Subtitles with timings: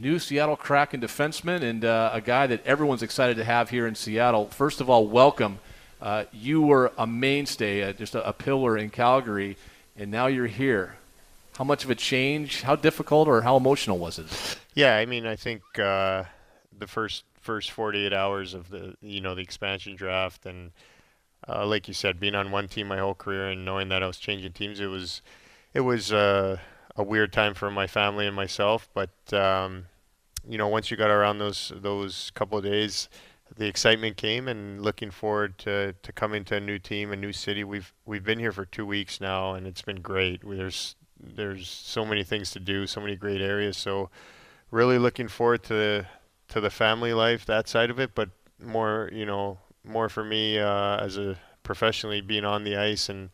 [0.00, 3.94] New Seattle Kraken defenseman and uh, a guy that everyone's excited to have here in
[3.94, 4.46] Seattle.
[4.46, 5.58] First of all, welcome.
[6.00, 9.56] Uh, you were a mainstay, uh, just a, a pillar in Calgary,
[9.96, 10.96] and now you're here.
[11.56, 12.62] How much of a change?
[12.62, 14.58] How difficult or how emotional was it?
[14.74, 16.24] Yeah, I mean, I think uh,
[16.78, 20.70] the first first 48 hours of the you know the expansion draft and
[21.48, 24.06] uh, like you said, being on one team my whole career and knowing that I
[24.06, 25.22] was changing teams, it was
[25.74, 26.58] it was uh,
[26.96, 28.88] a weird time for my family and myself.
[28.92, 29.86] But um,
[30.46, 33.08] you know, once you got around those those couple of days,
[33.56, 37.32] the excitement came, and looking forward to, to coming to a new team, a new
[37.32, 37.64] city.
[37.64, 40.42] We've we've been here for two weeks now, and it's been great.
[40.44, 43.76] There's there's so many things to do, so many great areas.
[43.76, 44.10] So
[44.70, 46.06] really looking forward to
[46.48, 48.30] to the family life, that side of it, but
[48.62, 53.30] more you know more for me uh, as a professionally being on the ice and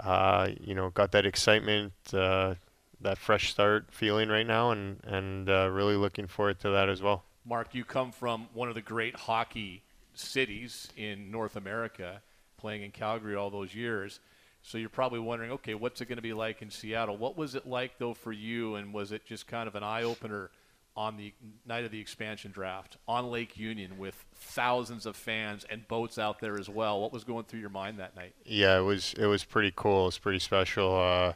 [0.00, 2.54] uh, you know got that excitement, uh,
[3.02, 7.02] that fresh start feeling right now, and and uh, really looking forward to that as
[7.02, 7.24] well.
[7.44, 9.82] Mark, you come from one of the great hockey
[10.14, 12.22] cities in North America,
[12.56, 14.20] playing in Calgary all those years.
[14.64, 17.16] So you're probably wondering, okay, what's it going to be like in Seattle?
[17.16, 20.02] What was it like though for you, and was it just kind of an eye
[20.02, 20.50] opener?
[20.96, 21.32] on the
[21.66, 26.40] night of the expansion draft on Lake Union with thousands of fans and boats out
[26.40, 27.00] there as well.
[27.00, 28.34] What was going through your mind that night?
[28.44, 30.02] Yeah, it was it was pretty cool.
[30.02, 31.32] It was pretty special uh,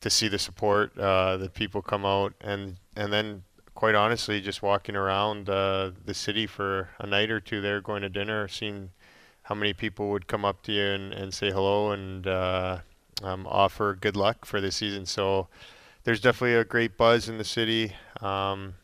[0.00, 3.42] to see the support uh, that people come out and and then
[3.74, 8.02] quite honestly just walking around uh, the city for a night or two there, going
[8.02, 8.90] to dinner, seeing
[9.42, 12.78] how many people would come up to you and, and say hello and uh,
[13.22, 15.06] um, offer good luck for the season.
[15.06, 15.46] So
[16.02, 17.92] there's definitely a great buzz in the city.
[18.20, 18.74] Um,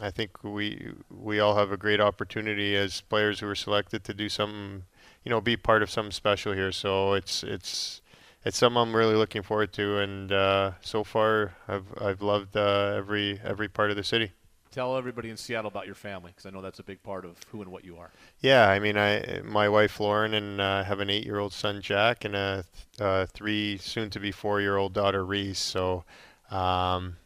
[0.00, 4.14] I think we we all have a great opportunity as players who are selected to
[4.14, 4.82] do something,
[5.24, 6.72] you know, be part of something special here.
[6.72, 8.00] So it's it's
[8.44, 12.94] it's something I'm really looking forward to, and uh, so far I've I've loved uh,
[12.96, 14.32] every every part of the city.
[14.70, 17.36] Tell everybody in Seattle about your family, because I know that's a big part of
[17.50, 18.10] who and what you are.
[18.40, 22.36] Yeah, I mean, I my wife Lauren and uh, have an eight-year-old son Jack and
[22.36, 25.58] a th- uh, three, soon-to-be four-year-old daughter Reese.
[25.58, 26.04] So
[26.50, 27.16] um,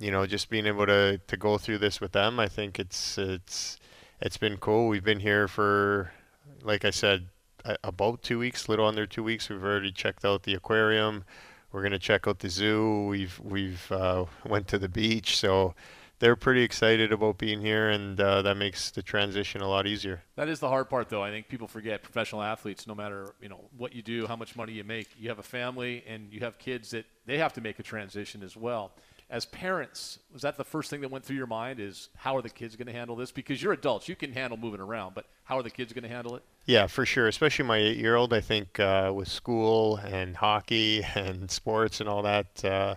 [0.00, 3.16] you know, just being able to, to go through this with them, I think it's
[3.16, 3.78] it's
[4.20, 4.88] it's been cool.
[4.88, 6.12] We've been here for,
[6.62, 7.28] like I said,
[7.82, 9.48] about two weeks, little under two weeks.
[9.48, 11.24] We've already checked out the aquarium.
[11.72, 13.06] We're gonna check out the zoo.
[13.06, 15.74] We've we've uh, went to the beach, so
[16.18, 20.22] they're pretty excited about being here, and uh, that makes the transition a lot easier.
[20.36, 21.22] That is the hard part, though.
[21.22, 22.86] I think people forget professional athletes.
[22.86, 25.42] No matter you know what you do, how much money you make, you have a
[25.42, 28.92] family and you have kids that they have to make a transition as well.
[29.32, 31.80] As parents, was that the first thing that went through your mind?
[31.80, 33.32] Is how are the kids going to handle this?
[33.32, 36.08] Because you're adults, you can handle moving around, but how are the kids going to
[36.10, 36.42] handle it?
[36.66, 37.28] Yeah, for sure.
[37.28, 38.34] Especially my eight-year-old.
[38.34, 42.62] I think uh, with school and hockey and sports and all that.
[42.62, 42.94] Uh,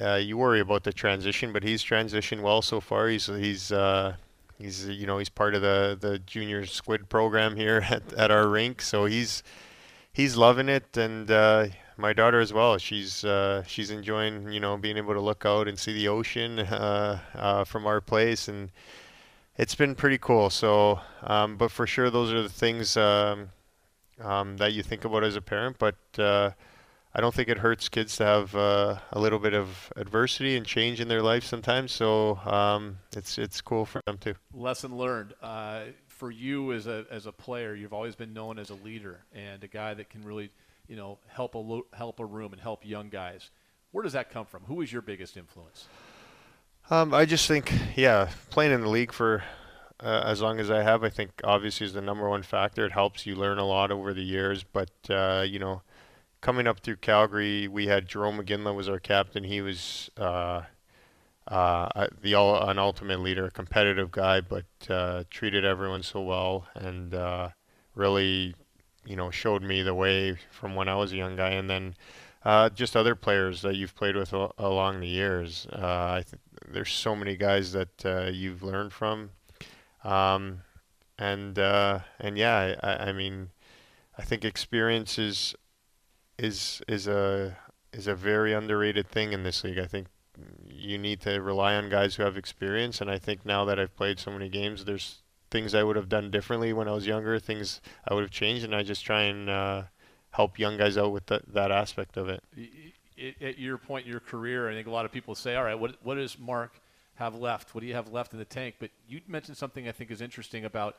[0.00, 3.08] uh, you worry about the transition, but he's transitioned well so far.
[3.08, 4.14] He's he's uh,
[4.58, 8.48] he's you know he's part of the the junior squid program here at, at our
[8.48, 9.42] rink, so he's
[10.12, 11.66] he's loving it, and uh,
[12.00, 12.78] my daughter as well.
[12.78, 16.58] She's uh, she's enjoying you know being able to look out and see the ocean
[16.60, 18.70] uh, uh, from our place, and
[19.56, 20.50] it's been pretty cool.
[20.50, 23.50] So, um, but for sure, those are the things um,
[24.20, 25.96] um, that you think about as a parent, but
[27.12, 30.64] I don't think it hurts kids to have uh, a little bit of adversity and
[30.64, 31.90] change in their life sometimes.
[31.90, 34.34] So um, it's it's cool for them too.
[34.54, 35.34] Lesson learned.
[35.42, 39.24] Uh, for you as a as a player, you've always been known as a leader
[39.34, 40.50] and a guy that can really,
[40.88, 43.50] you know, help a lo- help a room and help young guys.
[43.92, 44.62] Where does that come from?
[44.64, 45.86] Who is your biggest influence?
[46.90, 49.44] Um, I just think, yeah, playing in the league for
[50.02, 52.84] uh, as long as I have, I think obviously is the number one factor.
[52.86, 55.82] It helps you learn a lot over the years, but uh, you know
[56.40, 59.44] coming up through Calgary, we had Jarome Iginla was our captain.
[59.44, 60.62] He was uh,
[61.48, 67.14] uh, the an ultimate leader, a competitive guy, but uh, treated everyone so well and
[67.14, 67.50] uh,
[67.94, 68.54] really,
[69.04, 71.50] you know, showed me the way from when I was a young guy.
[71.50, 71.94] And then
[72.44, 75.66] uh, just other players that you've played with a- along the years.
[75.72, 79.30] Uh, I th- there's so many guys that you've learned from.
[80.04, 80.62] Um,
[81.18, 83.50] and and yeah, I, I mean,
[84.16, 85.54] I think experience is
[86.38, 87.56] is is a
[87.92, 89.78] is a very underrated thing in this league.
[89.78, 90.06] I think
[90.66, 93.00] you need to rely on guys who have experience.
[93.00, 96.08] And I think now that I've played so many games, there's things I would have
[96.08, 99.22] done differently when I was younger, things I would have changed, and I just try
[99.22, 99.82] and uh,
[100.30, 102.42] help young guys out with the, that aspect of it.
[103.40, 105.78] At your point in your career, I think a lot of people say, "All right,
[105.78, 106.80] what what does Mark
[107.16, 107.74] have left?
[107.74, 110.22] What do you have left in the tank?" But you mentioned something I think is
[110.22, 110.96] interesting about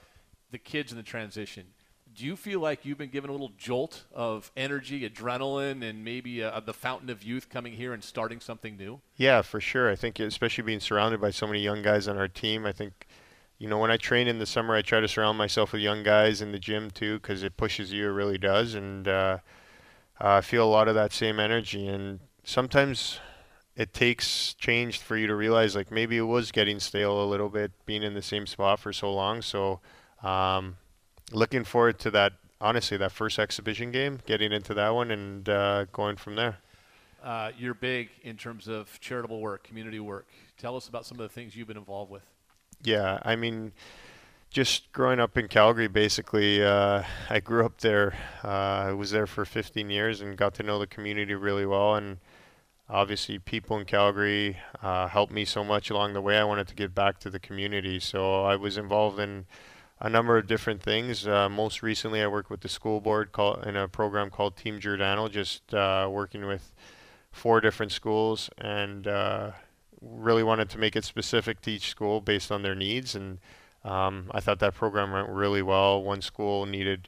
[0.51, 1.65] the kids in the transition.
[2.13, 6.43] Do you feel like you've been given a little jolt of energy, adrenaline, and maybe
[6.43, 8.99] uh, the fountain of youth coming here and starting something new?
[9.15, 9.89] Yeah, for sure.
[9.89, 13.07] I think, especially being surrounded by so many young guys on our team, I think
[13.61, 16.01] you know, when I train in the summer, I try to surround myself with young
[16.01, 18.07] guys in the gym too, because it pushes you.
[18.07, 19.37] It really does, and uh,
[20.19, 21.87] I feel a lot of that same energy.
[21.87, 23.19] And sometimes
[23.75, 27.49] it takes change for you to realize, like maybe it was getting stale a little
[27.49, 29.43] bit, being in the same spot for so long.
[29.43, 29.79] So,
[30.23, 30.77] um,
[31.31, 32.33] looking forward to that.
[32.59, 36.57] Honestly, that first exhibition game, getting into that one, and uh, going from there.
[37.23, 40.25] Uh, you're big in terms of charitable work, community work.
[40.57, 42.23] Tell us about some of the things you've been involved with.
[42.83, 43.73] Yeah, I mean,
[44.49, 48.15] just growing up in Calgary, basically, uh, I grew up there.
[48.43, 51.95] Uh, I was there for 15 years and got to know the community really well.
[51.95, 52.17] And
[52.89, 56.37] obviously, people in Calgary uh, helped me so much along the way.
[56.37, 59.45] I wanted to give back to the community, so I was involved in
[59.99, 61.27] a number of different things.
[61.27, 64.79] Uh, most recently, I worked with the school board call, in a program called Team
[64.79, 66.73] Giordano, just uh, working with
[67.31, 69.51] four different schools and uh,
[70.01, 73.39] really wanted to make it specific to each school based on their needs, and
[73.83, 76.01] um, I thought that program went really well.
[76.01, 77.07] One school needed,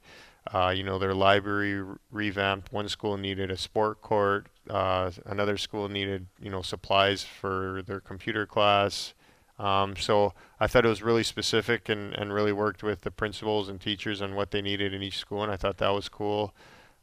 [0.53, 2.71] uh, you know, their library re- revamped.
[2.71, 4.47] One school needed a sport court.
[4.69, 9.13] Uh, another school needed, you know, supplies for their computer class.
[9.59, 13.69] Um, so I thought it was really specific and, and really worked with the principals
[13.69, 16.53] and teachers on what they needed in each school, and I thought that was cool.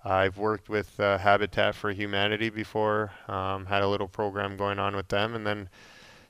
[0.05, 4.97] I've worked with uh, Habitat for Humanity before, um, had a little program going on
[4.97, 5.69] with them, and then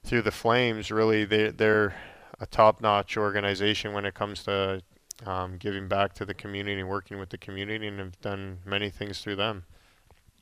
[0.03, 1.95] through the Flames, really they they're
[2.41, 4.83] a top-notch organization when it comes to
[5.27, 8.91] um, giving back to the community and working with the community, and have done many
[8.91, 9.65] things through them.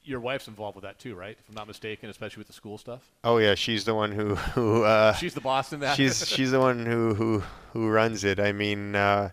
[0.05, 1.37] Your wife's involved with that too, right?
[1.39, 3.03] If I'm not mistaken, especially with the school stuff.
[3.25, 4.85] Oh yeah, she's the one who who.
[4.85, 5.97] Uh, she's the boss in that.
[5.97, 7.43] she's she's the one who who
[7.75, 8.41] who runs it.
[8.41, 9.31] I mean, uh,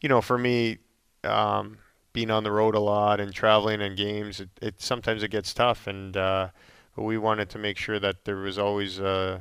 [0.00, 0.78] you know, for me.
[1.22, 1.78] Um,
[2.12, 5.52] being on the road a lot and traveling and games, it, it sometimes it gets
[5.54, 5.86] tough.
[5.86, 6.48] And uh,
[6.96, 9.40] we wanted to make sure that there was always, uh,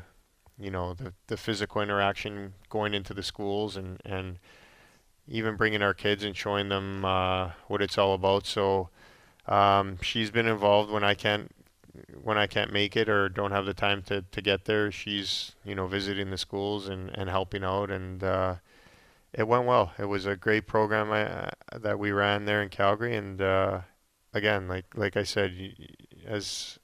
[0.59, 4.39] you know, the, the physical interaction going into the schools and, and
[5.27, 8.45] even bringing our kids and showing them uh, what it's all about.
[8.45, 8.89] So
[9.47, 11.51] um, she's been involved when I can't
[12.21, 14.91] when I can't make it or don't have the time to, to get there.
[14.91, 18.55] She's you know visiting the schools and, and helping out and uh,
[19.37, 19.93] it went well.
[19.99, 23.81] It was a great program I, uh, that we ran there in Calgary, and uh,
[24.33, 25.53] again, like like I said,
[26.25, 26.79] as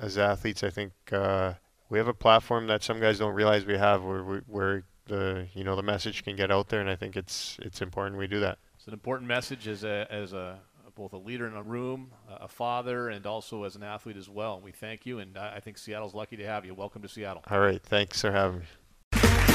[0.00, 1.54] as athletes, I think uh,
[1.90, 5.48] we have a platform that some guys don't realize we have, where we, where the
[5.54, 8.28] you know the message can get out there, and I think it's it's important we
[8.28, 8.58] do that.
[8.76, 10.60] It's an important message as a as a
[10.94, 14.56] both a leader in a room, a father, and also as an athlete as well.
[14.56, 16.74] And we thank you, and I think Seattle's lucky to have you.
[16.74, 17.44] Welcome to Seattle.
[17.48, 18.66] All right, thanks for having me.